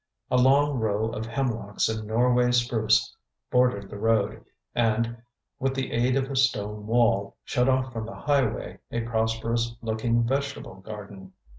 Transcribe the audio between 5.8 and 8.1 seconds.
aid of a stone wall, shut off from